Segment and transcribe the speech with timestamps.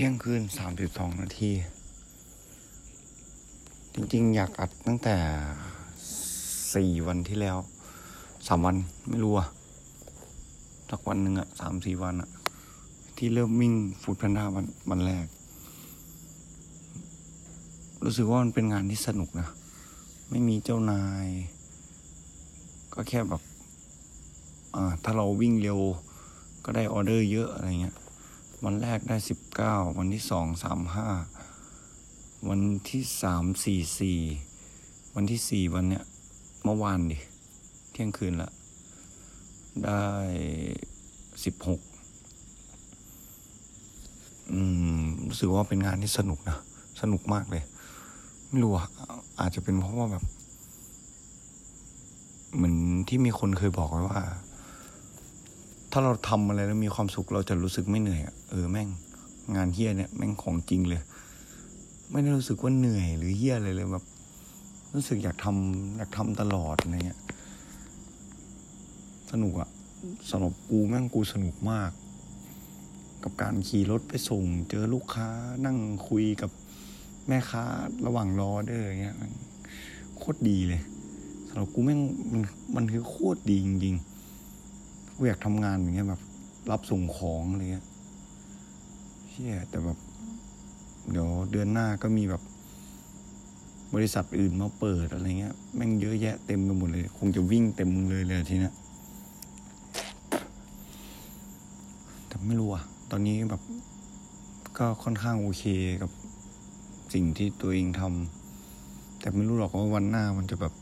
[0.00, 1.50] ที่ยงคืนสามสิบสองนาที
[3.94, 5.16] จริงๆ อยากอัดตั้งแต่
[6.74, 7.56] สี่วันที่แล้ว
[8.46, 8.76] สามวัน
[9.08, 9.46] ไม่รู้อะ
[10.90, 12.30] สักวันหนึ่งอะสามสี่วันอะ
[13.16, 15.26] ที่เริ่มวิ่งฟูดแพนด้าวันวันแรก
[18.04, 19.48] รู้สึกว่ามันเป็นงานที่สนุกนะ
[20.30, 21.26] ไม่มีเจ้านาย
[22.94, 23.42] ก็แค่แบบ
[24.74, 25.78] อ่า ถ้าเราวิ่งเร็ว
[26.64, 27.96] ก็ได้ออเดอร์เยอะอะไรเงี้ย
[28.64, 31.08] วันแรกได้สิบเก้าวันที่สองสามห้า
[32.48, 32.60] วัน
[32.90, 34.18] ที่สามสี่สี่
[35.14, 36.04] วันที่สี่วันเนี้ย
[36.64, 37.18] เมื่อวานดิ
[37.92, 38.50] เที่ยงคืนละ
[39.84, 40.04] ได้
[41.44, 41.80] สิบหก
[44.52, 44.60] อื
[44.98, 46.58] มรู้สึกว่าเป็นงานที่สนุกนะ
[47.00, 47.62] สนุกมากเลย
[48.48, 48.72] ไม่รู้
[49.40, 50.24] อาจจะเป็นเพราะว่าแบบ
[52.54, 52.76] เหมือน
[53.08, 54.20] ที่มีคนเคยบอกไว้ว่า
[55.92, 58.20] ถ้าเราทำอะไรแล้วมีความสุขเราจะรู้สึกไม่เหนื่อย
[58.50, 58.88] เออแม่ง
[59.56, 61.02] งานเฮียเนี่ยแม่งของจริงเลย
[62.10, 64.04] ไม่ได้รู้สึกว่าเหนื่อยหรือเฮียอะไรเลยแบบ
[64.94, 67.20] รู้สึกอยากทำอยากทำตลอดอะไรเงี้ย
[69.30, 69.68] สนุกอะ
[70.30, 71.90] สำหรับกูแม่งกูสนุกมาก
[73.22, 75.28] กับการขี่รถไปส่ง เจอลูกค้า
[75.66, 75.78] นั่ง
[76.08, 76.50] คุยกับ
[77.28, 77.64] แม่ค้า
[78.06, 79.16] ระหว่างรอเด้ออย่างเงี้ย
[80.18, 80.80] โคตรดีเลย
[81.48, 82.00] สำหรับกูแม่ง
[82.32, 82.42] มัน
[82.76, 84.17] มันคือโคตรดีจริงๆ
[85.20, 86.22] กูอยากทำงานอย่างเงี้ยแบบ
[86.70, 87.86] รับส่งของอะไรเงี้ย
[89.28, 89.98] เชี่ยแต่แบบ
[91.10, 92.42] เดี๋ยวเดือนหน้าก็มีแบบ
[93.94, 98.74] บริษัทอื่นมาเปิดอะไรเงี้ยแม่งเยอะแยะเต็มไปหมดเลย คงจะวิ่งเต็มเลยเลยทีเนี้ย
[102.28, 103.62] แต่ไม่รู้อะตอนนี้แบบ
[104.78, 105.64] ก็ค่อนข้างโอเค
[106.02, 106.10] กับ
[107.14, 110.72] สิ่งที่ตัวเองทำแต่ไม่รู้หรอกว่าวันหน้ามันจะแบบ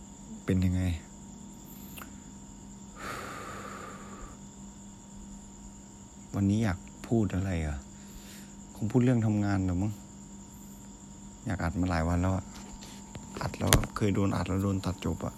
[0.45, 0.83] เป็นยังไง
[6.39, 7.79] วันนี้อยากพูดอะไรอะ
[8.77, 9.93] คงพูดเรื่องทำงานหรือมั้ง
[11.47, 12.45] อยากอัดมาหลายวันแล้วอะ
[13.41, 15.35] อัดแล้วเคยโดนอัดแล้วโดนตัดจบอะ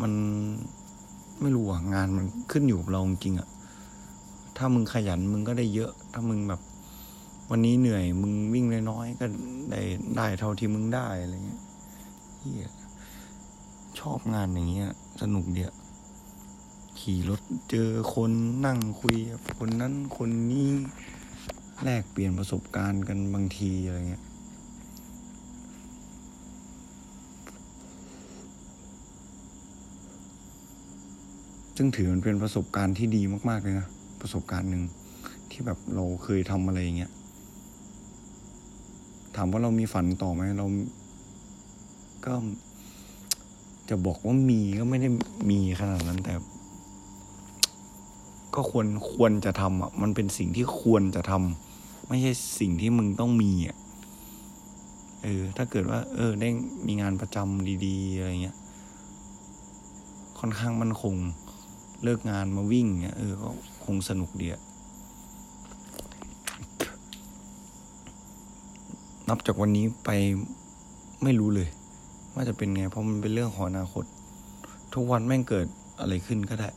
[0.00, 0.12] มัน
[1.40, 3.48] ไม่รู้อะงานมันขึ้นอยู่กับเราจริงอะ
[4.56, 6.60] ถ้ามึงขยันมึงก็ได้เยอะ ถ้ามึงแบบ
[7.50, 9.26] วันนี้เหนื่อย มึงวิ่งน้อยๆก็
[9.70, 9.80] ได้
[10.16, 11.62] ได้เท่าที่มึงได้อะไรเงี้ย
[12.38, 12.70] เฮีย
[14.00, 14.90] ชอบงานอย่างเงี้ย
[15.22, 15.70] สนุกเดีย
[17.00, 17.40] ขี่รถ
[17.70, 18.32] เจอคน
[18.66, 20.70] นั่งคุยกับคนนั้นคนนี้
[21.82, 24.24] แลกเปลี่ยนประสบการณ์กันบางทีอะไรเงี้ย
[31.76, 33.88] ซึ่งถือมันเป็นประสบการณ์ที่ดีมากๆเลยนะ
[34.20, 34.82] ประสบการณ์หนึ่ง
[35.50, 37.10] ที่แบบเราเคยทำอะไรอย่างเงี้ย
[39.36, 40.66] ถามว่าเรามีฝันต่อไหมเรา
[42.26, 42.34] ก็
[43.88, 45.08] จะบอกว่ามีก็ไม่ได้
[45.50, 46.34] มีขนาดนั้นแต่
[48.60, 53.76] ก็ควรควรจะทำอะมันเป็นสิ่งที่ควรจะทำไม่ใช่สิ่งที่มึงต้องมีอะ
[55.22, 56.48] เออ ถ้าเกิดว่า เออ ได้
[56.86, 58.56] มีงานประจำดีๆอะไรเงี้ย
[60.38, 61.14] ค่อนข้างมันคง
[62.02, 63.48] เลิกงานมาวิ่งเงี้ยเออ ก็
[63.84, 64.62] คงสนุกดีอะ
[69.28, 70.10] นับจากวันนี้ไป
[71.22, 71.68] ไม่รู้เลย
[72.34, 74.04] ว่าจะเป็นไง เพราะมันเป็นเรื่องของอนาคต
[74.94, 75.66] ทุกวันแม่งเกิด
[76.00, 76.70] อะไรขึ้นก็ได้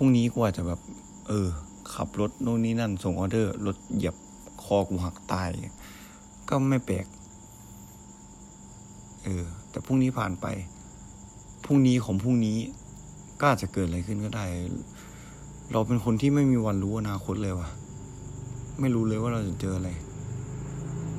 [0.00, 0.80] พรุ่งนี้กูอาจจะแบบ
[1.28, 1.48] เออ
[1.94, 4.16] ขับรถโน่นนี่นั่น ส่งออเดอร์รถเหยียบ
[4.62, 5.48] คอกูหักตาย
[6.48, 7.06] ก็ไม่แปลก
[9.24, 10.46] เออ แต่พรุ่งนี้ผ่านไป
[11.64, 12.58] พรุ่งนี้ของพรุ่งนี้
[13.40, 14.46] ก็อาจจะเกิดอะไรขึ้นก็ได้
[15.72, 17.68] เราเป็นคนที่ไม่มีวันรู้อนาคตเลยว่ะ
[18.80, 19.90] ไม่รู้เลยว่าเราจะเจออะไร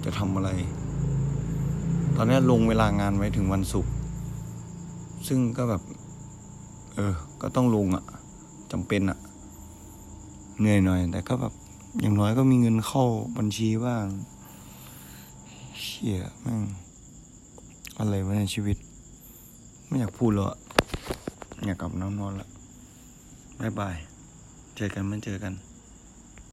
[0.03, 0.49] จะทำอะไร
[2.15, 3.93] ตอนนี้ลงเวลางานไว้ถึงวันศุกร์
[5.27, 5.81] ซึ่งก็แบบ
[6.95, 8.03] เออ ก็ต้องลงอะ่ะ
[8.71, 9.17] จำเป็นอะ
[10.59, 11.53] เหนื่อยหน่อย แต่ก็แบบ
[12.01, 13.05] อย่างน้อยก็มีเงินเข้า
[13.37, 14.05] บัญชีบ้าง
[15.81, 16.61] เชี่ยแม่ง
[17.99, 18.77] อะไรวะในชีวิต
[19.87, 20.57] ไม่อยากพูดแล้วอะ
[21.65, 22.47] อยากกลับน้ำนอนละ
[23.59, 23.95] บายบาย
[24.75, 25.53] เจอกันไม่เจอกัน